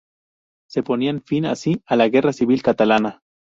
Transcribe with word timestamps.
Se 0.67 0.81
ponía 0.81 1.13
fin 1.27 1.45
así 1.45 1.83
a 1.85 1.95
la 1.95 2.09
guerra 2.09 2.33
civil 2.33 2.63
catalana. 2.63 3.21